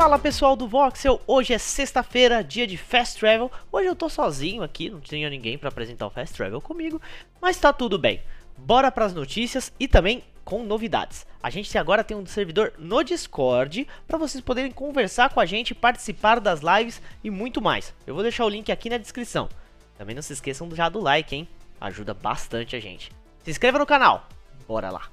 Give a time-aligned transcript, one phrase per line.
[0.00, 3.52] Fala pessoal do Voxel, hoje é sexta-feira, dia de Fast Travel.
[3.70, 6.98] Hoje eu tô sozinho aqui, não tinha ninguém para apresentar o Fast Travel comigo,
[7.38, 8.22] mas tá tudo bem.
[8.56, 11.26] Bora para as notícias e também com novidades.
[11.42, 15.74] A gente agora tem um servidor no Discord para vocês poderem conversar com a gente,
[15.74, 17.92] participar das lives e muito mais.
[18.06, 19.50] Eu vou deixar o link aqui na descrição.
[19.98, 21.46] Também não se esqueçam já do like, hein?
[21.78, 23.12] Ajuda bastante a gente.
[23.44, 24.26] Se inscreva no canal.
[24.66, 25.10] Bora lá.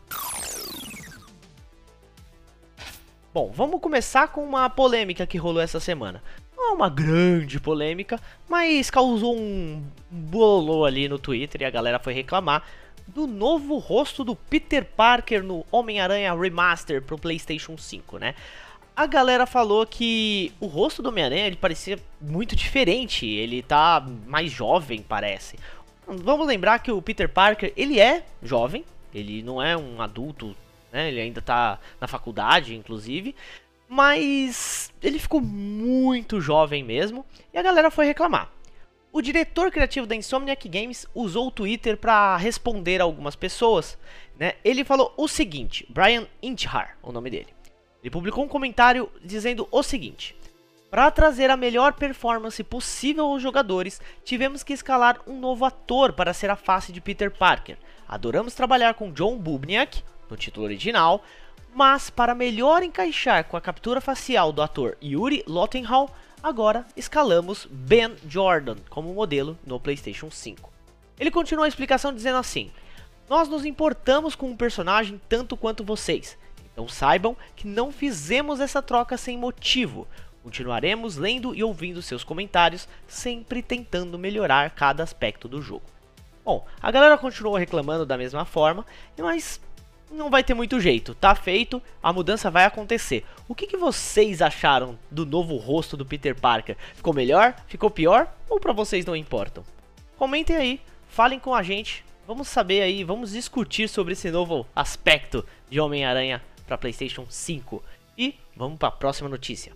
[3.38, 6.24] Bom, vamos começar com uma polêmica que rolou essa semana.
[6.58, 8.20] Não é uma grande polêmica,
[8.50, 12.64] mas causou um bololô ali no Twitter e a galera foi reclamar
[13.08, 18.34] do novo rosto do Peter Parker no Homem-Aranha Remaster pro PlayStation 5, né?
[18.96, 24.52] A galera falou que o rosto do Homem-Aranha ele parecia muito diferente, ele tá mais
[24.52, 25.60] jovem, parece.
[26.08, 28.84] Vamos lembrar que o Peter Parker, ele é jovem,
[29.14, 30.56] ele não é um adulto
[30.92, 31.10] né?
[31.10, 33.36] Ele ainda tá na faculdade, inclusive.
[33.88, 38.52] Mas ele ficou muito jovem mesmo e a galera foi reclamar.
[39.12, 43.98] O diretor criativo da Insomniac Games usou o Twitter para responder a algumas pessoas.
[44.38, 44.54] Né?
[44.64, 47.48] Ele falou o seguinte: Brian Inchar, o nome dele.
[48.04, 50.36] Ele publicou um comentário dizendo o seguinte:
[50.92, 56.34] Para trazer a melhor performance possível aos jogadores, tivemos que escalar um novo ator para
[56.34, 57.78] ser a face de Peter Parker.
[58.08, 61.24] Adoramos trabalhar com John Bubniak, no título original,
[61.74, 66.10] mas para melhor encaixar com a captura facial do ator Yuri Lottenhall,
[66.42, 70.72] agora escalamos Ben Jordan como modelo no PlayStation 5.
[71.20, 72.72] Ele continua a explicação dizendo assim:
[73.30, 76.38] Nós nos importamos com o personagem tanto quanto vocês,
[76.72, 80.08] então saibam que não fizemos essa troca sem motivo.
[80.44, 85.84] Continuaremos lendo e ouvindo seus comentários, sempre tentando melhorar cada aspecto do jogo.
[86.46, 88.86] Bom, a galera continuou reclamando da mesma forma,
[89.18, 89.60] mas
[90.12, 91.14] não vai ter muito jeito.
[91.16, 93.26] Tá feito, a mudança vai acontecer.
[93.48, 96.78] O que, que, vocês acharam do novo rosto do Peter Parker?
[96.96, 97.56] Ficou melhor?
[97.68, 98.34] Ficou pior?
[98.50, 99.64] Ou para vocês não importam?
[100.18, 102.04] Comentem aí, falem com a gente.
[102.26, 107.82] Vamos saber aí, vamos discutir sobre esse novo aspecto de Homem-Aranha para PlayStation 5.
[108.18, 109.74] E vamos para a próxima notícia.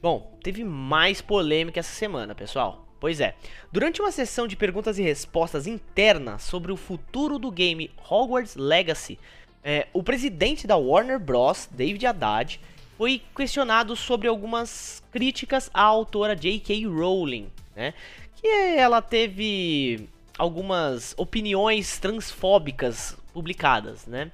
[0.00, 2.86] Bom, teve mais polêmica essa semana, pessoal.
[3.04, 3.34] Pois é,
[3.70, 9.18] durante uma sessão de perguntas e respostas interna sobre o futuro do game Hogwarts Legacy,
[9.62, 12.58] é, o presidente da Warner Bros., David Haddad,
[12.96, 16.86] foi questionado sobre algumas críticas à autora J.K.
[16.86, 17.92] Rowling, né?
[18.36, 24.32] Que ela teve algumas opiniões transfóbicas publicadas, né?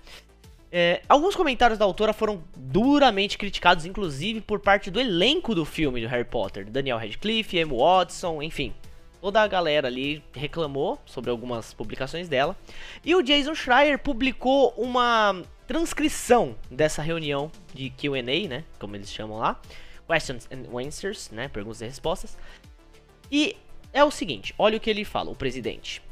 [0.73, 6.01] É, alguns comentários da autora foram duramente criticados, inclusive por parte do elenco do filme
[6.01, 6.71] do Harry Potter.
[6.71, 8.73] Daniel Radcliffe, Emma Watson, enfim.
[9.21, 12.57] Toda a galera ali reclamou sobre algumas publicações dela.
[13.05, 19.39] E o Jason Schreier publicou uma transcrição dessa reunião de Q&A, né, como eles chamam
[19.39, 19.61] lá.
[20.09, 22.39] Questions and Answers, né, perguntas e respostas.
[23.31, 23.57] E
[23.93, 26.03] é o seguinte, olha o que ele fala, o presidente.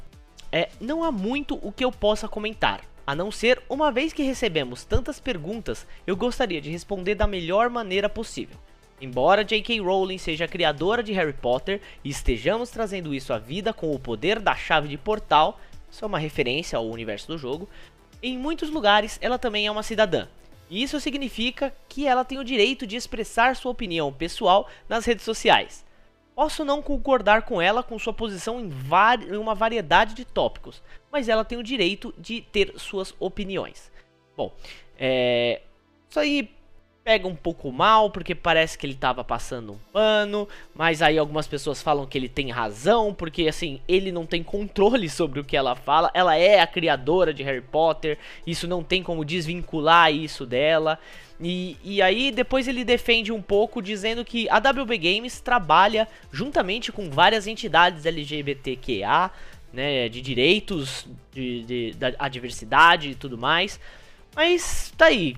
[0.51, 2.81] É, não há muito o que eu possa comentar.
[3.09, 7.67] A não ser, uma vez que recebemos tantas perguntas, eu gostaria de responder da melhor
[7.67, 8.55] maneira possível.
[9.01, 9.81] Embora J.K.
[9.81, 13.97] Rowling seja a criadora de Harry Potter e estejamos trazendo isso à vida com o
[13.97, 15.59] poder da chave de portal,
[15.91, 17.67] isso é uma referência ao universo do jogo,
[18.21, 20.27] em muitos lugares ela também é uma cidadã.
[20.69, 25.25] E isso significa que ela tem o direito de expressar sua opinião pessoal nas redes
[25.25, 25.83] sociais.
[26.39, 28.71] Posso não concordar com ela com sua posição em,
[29.29, 33.91] em, uma variedade de tópicos, mas ela tem o direito de ter suas opiniões.
[34.37, 34.55] Bom,
[34.97, 35.63] é,
[36.09, 36.49] isso aí
[37.09, 41.47] pega um pouco mal, porque parece que ele tava passando um pano, mas aí algumas
[41.47, 45.57] pessoas falam que ele tem razão, porque assim, ele não tem controle sobre o que
[45.57, 50.45] ela fala, ela é a criadora de Harry Potter, isso não tem como desvincular isso
[50.45, 50.99] dela.
[51.41, 56.91] E, e aí depois ele defende um pouco dizendo que a WB Games trabalha juntamente
[56.91, 59.31] com várias entidades LGBTQA,
[59.73, 63.79] né, de direitos, de, de da diversidade e tudo mais.
[64.35, 65.35] Mas tá aí.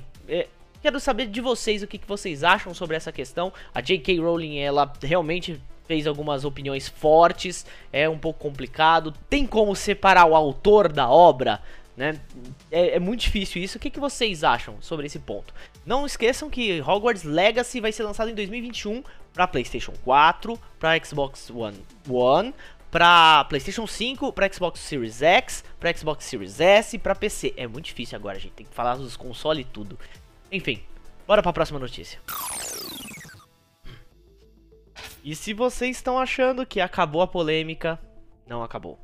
[0.81, 3.53] Quero saber de vocês o que, que vocês acham sobre essa questão.
[3.73, 4.19] A J.K.
[4.19, 9.13] Rowling, ela realmente fez algumas opiniões fortes, é um pouco complicado.
[9.29, 11.61] Tem como separar o autor da obra?
[11.95, 12.19] né?
[12.71, 13.77] É, é, muito difícil isso.
[13.77, 15.53] O que, que vocês acham sobre esse ponto?
[15.85, 21.49] Não esqueçam que Hogwarts Legacy vai ser lançado em 2021 para PlayStation 4, para Xbox
[21.49, 21.77] One,
[22.09, 22.53] One
[22.91, 27.53] para PlayStation 5, para Xbox Series X, para Xbox Series S, para PC.
[27.55, 29.97] É muito difícil agora, gente tem que falar dos consoles e tudo.
[30.51, 30.83] Enfim,
[31.25, 32.19] bora para a próxima notícia.
[35.23, 37.99] E se vocês estão achando que acabou a polêmica,
[38.47, 38.99] não acabou.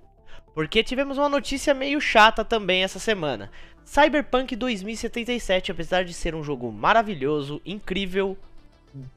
[0.53, 3.51] Porque tivemos uma notícia meio chata também essa semana.
[3.85, 8.37] Cyberpunk 2077, apesar de ser um jogo maravilhoso, incrível,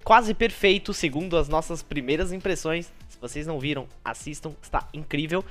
[0.04, 5.44] quase perfeito, segundo as nossas primeiras impressões, se vocês não viram, assistam, está incrível.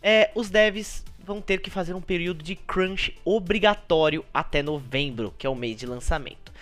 [0.00, 5.46] É, os devs vão ter que fazer um período de crunch obrigatório até novembro, que
[5.46, 6.52] é o mês de lançamento.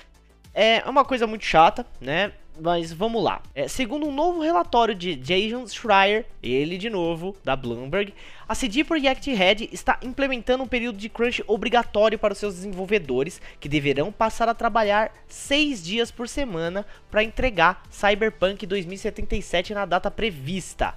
[0.55, 2.33] É uma coisa muito chata, né?
[2.59, 3.43] Mas vamos lá.
[3.55, 8.15] É, segundo um novo relatório de Jason Schreier, ele de novo, da Bloomberg,
[8.49, 13.43] a CD Projekt Red está implementando um período de crunch obrigatório para os seus desenvolvedores,
[13.59, 20.11] que deverão passar a trabalhar seis dias por semana para entregar Cyberpunk 2077 na data
[20.11, 20.95] prevista.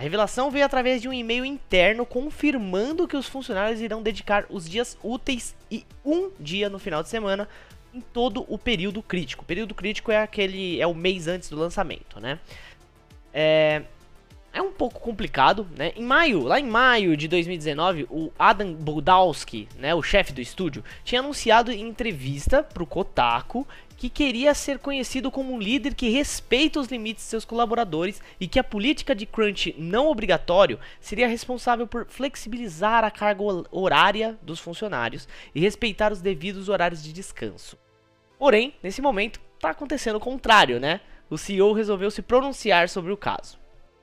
[0.00, 4.66] A revelação veio através de um e-mail interno confirmando que os funcionários irão dedicar os
[4.66, 7.46] dias úteis e um dia no final de semana
[7.92, 9.42] em todo o período crítico.
[9.42, 12.38] O período crítico é aquele é o mês antes do lançamento, né?
[13.30, 13.82] É,
[14.54, 15.92] é um pouco complicado, né?
[15.94, 20.82] Em maio, lá em maio de 2019, o Adam Budowski, né, o chefe do estúdio,
[21.04, 23.68] tinha anunciado em entrevista para o Kotaku
[24.00, 28.48] que queria ser conhecido como um líder que respeita os limites de seus colaboradores e
[28.48, 34.58] que a política de crunch não obrigatório seria responsável por flexibilizar a carga horária dos
[34.58, 37.76] funcionários e respeitar os devidos horários de descanso.
[38.38, 41.02] Porém, nesse momento, está acontecendo o contrário, né?
[41.28, 43.59] O CEO resolveu se pronunciar sobre o caso.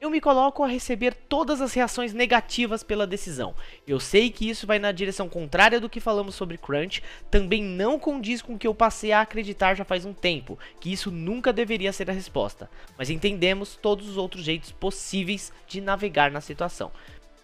[0.08, 3.54] Eu me coloco a receber todas as reações negativas pela decisão.
[3.86, 8.00] Eu sei que isso vai na direção contrária do que falamos sobre Crunch, também não
[8.00, 11.52] condiz com o que eu passei a acreditar já faz um tempo, que isso nunca
[11.52, 12.70] deveria ser a resposta.
[12.98, 16.90] Mas entendemos todos os outros jeitos possíveis de navegar na situação.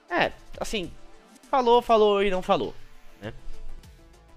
[0.10, 0.90] É, assim,
[1.52, 2.74] falou, falou e não falou,
[3.22, 3.34] né?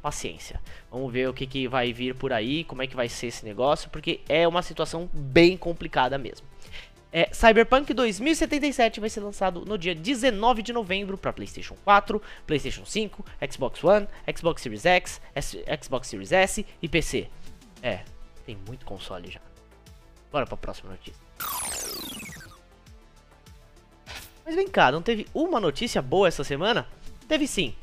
[0.02, 0.60] Paciência.
[0.90, 3.44] Vamos ver o que, que vai vir por aí, como é que vai ser esse
[3.44, 6.55] negócio, porque é uma situação bem complicada mesmo.
[7.12, 12.84] É, Cyberpunk 2077 vai ser lançado no dia 19 de novembro para PlayStation 4, PlayStation
[12.84, 17.28] 5, Xbox One, Xbox Series X, S, Xbox Series S e PC.
[17.82, 18.00] É,
[18.44, 19.40] tem muito console já.
[20.30, 21.20] Bora para a próxima notícia.
[24.44, 26.86] Mas vem cá, não teve uma notícia boa essa semana?
[27.28, 27.74] Teve sim.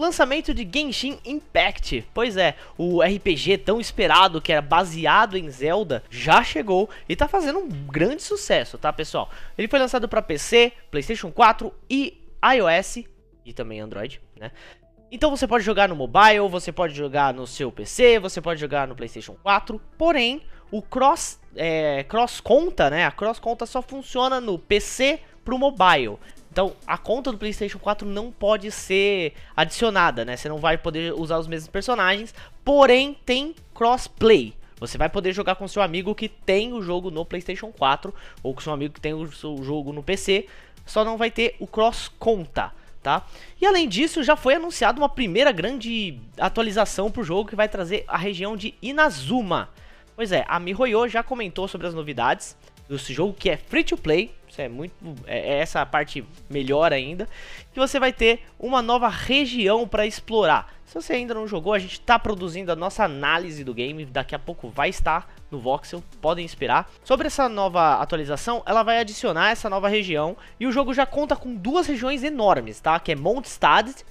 [0.00, 2.06] Lançamento de Genshin Impact.
[2.14, 7.28] Pois é, o RPG tão esperado que era baseado em Zelda já chegou e tá
[7.28, 9.30] fazendo um grande sucesso, tá, pessoal?
[9.58, 12.26] Ele foi lançado para PC, PlayStation 4 e
[12.56, 13.04] iOS
[13.44, 14.50] e também Android, né?
[15.12, 18.88] Então você pode jogar no mobile, você pode jogar no seu PC, você pode jogar
[18.88, 19.80] no PlayStation 4.
[19.98, 23.04] Porém, o cross é, cross conta, né?
[23.04, 26.16] A cross conta só funciona no PC pro mobile.
[26.50, 30.36] Então, a conta do PlayStation 4 não pode ser adicionada, né?
[30.36, 34.54] Você não vai poder usar os mesmos personagens, porém tem crossplay.
[34.80, 38.12] Você vai poder jogar com seu amigo que tem o jogo no PlayStation 4
[38.42, 40.46] ou com seu amigo que tem o jogo no PC,
[40.86, 43.26] só não vai ter o cross conta, tá?
[43.60, 47.68] E além disso, já foi anunciado uma primeira grande atualização para o jogo que vai
[47.68, 49.68] trazer a região de Inazuma.
[50.16, 52.56] Pois é, a MiHoYo já comentou sobre as novidades
[52.96, 54.92] desse jogo que é free to play, isso é muito.
[55.26, 57.28] É, é essa parte melhor ainda.
[57.72, 60.74] Que você vai ter uma nova região para explorar.
[60.84, 64.04] Se você ainda não jogou, a gente está produzindo a nossa análise do game.
[64.04, 66.90] Daqui a pouco vai estar no Voxel, podem esperar.
[67.04, 70.36] Sobre essa nova atualização, ela vai adicionar essa nova região.
[70.58, 72.98] E o jogo já conta com duas regiões enormes, tá?
[72.98, 74.04] Que é Mondstadt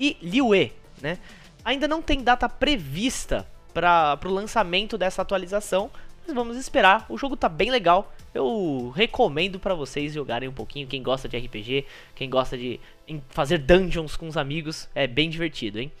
[0.00, 0.72] e Liyue,
[1.02, 1.18] né?
[1.62, 5.90] Ainda não tem data prevista para o lançamento dessa atualização,
[6.26, 7.06] mas vamos esperar.
[7.08, 8.12] O jogo tá bem legal.
[8.34, 10.86] Eu recomendo para vocês jogarem um pouquinho.
[10.86, 12.80] Quem gosta de RPG, quem gosta de
[13.28, 15.92] fazer dungeons com os amigos, é bem divertido, hein?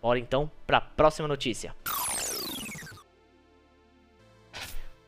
[0.00, 1.74] Bora então para a próxima notícia.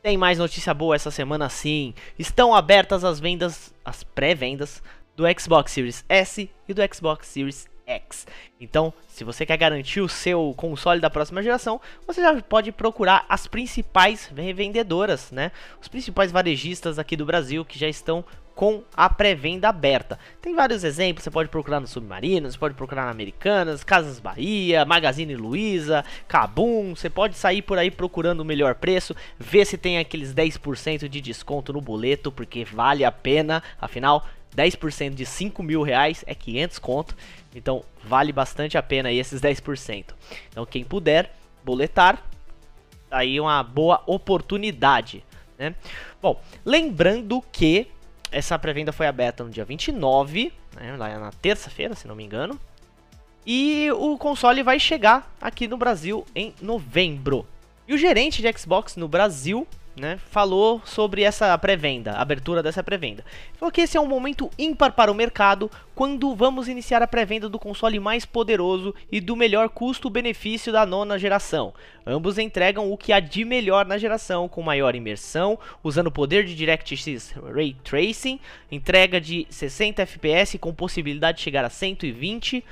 [0.01, 1.93] Tem mais notícia boa essa semana sim.
[2.17, 4.81] Estão abertas as vendas, as pré-vendas
[5.15, 8.27] do Xbox Series S e do Xbox Series X.
[8.59, 13.25] Então, se você quer garantir o seu console da próxima geração, você já pode procurar
[13.29, 15.51] as principais revendedoras, né?
[15.81, 18.23] Os principais varejistas aqui do Brasil que já estão
[18.55, 20.17] com a pré-venda aberta.
[20.41, 24.85] Tem vários exemplos, você pode procurar no Submarino, você pode procurar na Americanas, Casas Bahia,
[24.85, 29.97] Magazine Luiza, Cabum, você pode sair por aí procurando o melhor preço, ver se tem
[29.97, 34.25] aqueles 10% de desconto no boleto, porque vale a pena, afinal
[34.55, 37.15] 10% de 5 mil reais é 500 conto.
[37.55, 40.13] Então vale bastante a pena aí esses 10%.
[40.49, 41.33] Então quem puder
[41.63, 42.21] boletar,
[43.09, 45.23] tá aí uma boa oportunidade.
[45.57, 45.73] Né?
[46.21, 47.87] Bom, lembrando que
[48.31, 52.59] essa pré-venda foi aberta no dia 29, né, lá na terça-feira, se não me engano.
[53.45, 57.47] E o console vai chegar aqui no Brasil em novembro.
[57.87, 63.23] E o gerente de Xbox no Brasil né, falou sobre essa pré-venda, abertura dessa pré-venda.
[63.57, 67.47] Falou que esse é um momento ímpar para o mercado quando vamos iniciar a pré-venda
[67.47, 71.73] do console mais poderoso e do melhor custo-benefício da nona geração.
[72.05, 76.43] Ambos entregam o que há de melhor na geração, com maior imersão, usando o poder
[76.43, 78.39] de DirectX Ray Tracing,
[78.71, 82.63] entrega de 60 FPS com possibilidade de chegar a 120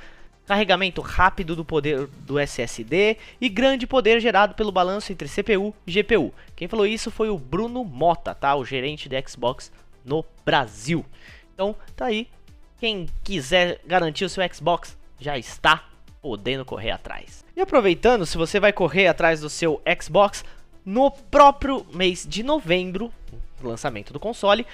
[0.46, 5.92] carregamento rápido do poder do SSD e grande poder gerado pelo balanço entre CPU e
[5.92, 6.32] GPU.
[6.54, 8.54] Quem falou isso foi o Bruno Mota, tá?
[8.54, 9.72] O gerente de Xbox
[10.04, 11.04] no Brasil.
[11.54, 12.28] Então, tá aí.
[12.78, 15.84] Quem quiser garantir o seu Xbox já está
[16.20, 17.44] podendo correr atrás.
[17.56, 20.44] E aproveitando, se você vai correr atrás do seu Xbox
[20.84, 23.12] no próprio mês de novembro,
[23.62, 24.66] lançamento do console,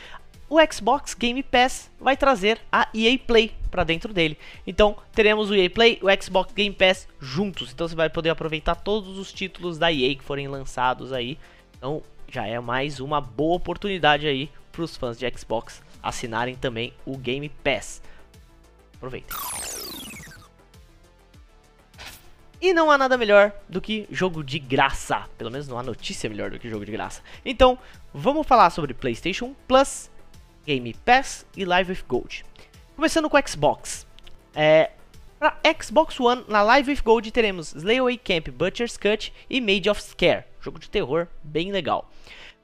[0.48, 4.36] o Xbox Game Pass vai trazer a EA Play para dentro dele.
[4.66, 7.72] Então, teremos o EA Play e o Xbox Game Pass juntos.
[7.72, 11.38] Então, você vai poder aproveitar todos os títulos da EA que forem lançados aí.
[11.76, 16.92] Então, já é mais uma boa oportunidade aí para os fãs de Xbox assinarem também
[17.04, 18.02] o Game Pass.
[18.96, 19.36] Aproveitem.
[22.60, 25.26] E não há nada melhor do que jogo de graça.
[25.38, 27.22] Pelo menos não há notícia melhor do que jogo de graça.
[27.42, 27.78] Então,
[28.12, 30.10] vamos falar sobre PlayStation Plus
[30.66, 32.44] Game Pass e Live with Gold.
[33.00, 34.06] Começando com o Xbox.
[34.54, 34.90] É,
[35.38, 40.02] para Xbox One, na Live with Gold teremos Slayaway Camp Butcher's Cut e Made of
[40.02, 42.10] Scare, jogo de terror bem legal.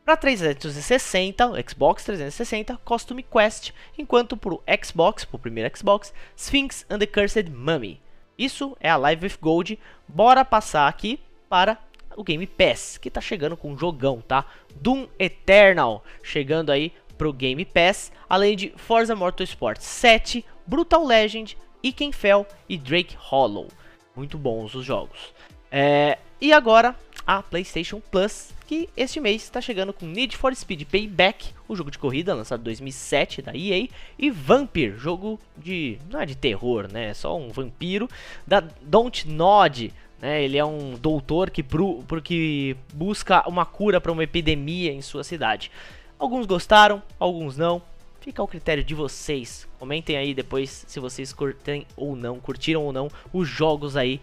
[0.05, 6.13] Para 360, o Xbox 360, Costume Quest, enquanto para o Xbox, para o primeiro Xbox,
[6.37, 7.99] Sphinx and the Cursed Mummy.
[8.37, 9.79] Isso é a Live with Gold.
[10.07, 11.79] Bora passar aqui para
[12.15, 14.45] o Game Pass, que está chegando com um jogão, tá?
[14.75, 22.47] Doom Eternal, chegando aí pro Game Pass, além de Forza Motorsport 7, Brutal Legend, Ikenfell
[22.69, 23.69] e Drake Hollow.
[24.15, 25.35] Muito bons os jogos.
[25.71, 26.95] É, e agora
[27.27, 31.91] a PlayStation Plus, que este mês está chegando com Need for Speed Payback, o jogo
[31.91, 36.89] de corrida lançado em 2007 da EA, e Vampire, jogo de não é de terror,
[36.91, 37.11] né?
[37.11, 38.09] É só um vampiro
[38.47, 39.93] da Don't Nod.
[40.19, 45.03] Né, ele é um doutor que, pro, que busca uma cura para uma epidemia em
[45.03, 45.71] sua cidade.
[46.19, 47.83] Alguns gostaram, alguns não.
[48.21, 49.69] Fica ao critério de vocês.
[49.79, 54.21] Comentem aí depois se vocês curtem ou não, curtiram ou não os jogos aí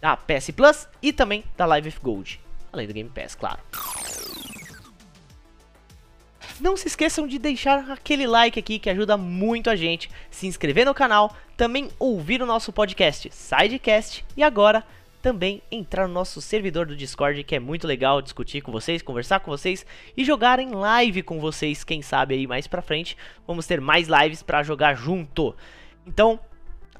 [0.00, 2.40] da PS Plus e também da Live of Gold.
[2.72, 3.58] Além do Game Pass, claro.
[6.60, 10.86] Não se esqueçam de deixar aquele like aqui que ajuda muito a gente, se inscrever
[10.86, 14.84] no canal, também ouvir o nosso podcast Sidecast e agora
[15.26, 19.40] também entrar no nosso servidor do Discord, que é muito legal discutir com vocês, conversar
[19.40, 19.84] com vocês
[20.16, 24.06] e jogar em live com vocês, quem sabe aí mais pra frente, vamos ter mais
[24.06, 25.52] lives para jogar junto.
[26.06, 26.38] Então,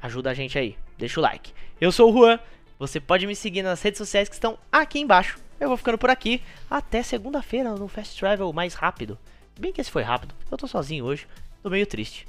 [0.02, 1.52] ajuda a gente aí, deixa o like.
[1.80, 2.40] Eu sou o Juan,
[2.80, 5.38] você pode me seguir nas redes sociais que estão aqui embaixo.
[5.60, 9.16] Eu vou ficando por aqui, até segunda-feira no Fast Travel mais rápido.
[9.56, 11.28] Bem que esse foi rápido, eu tô sozinho hoje,
[11.62, 12.26] tô meio triste.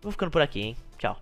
[0.00, 0.76] Vou ficando por aqui, hein?
[0.96, 1.20] Tchau.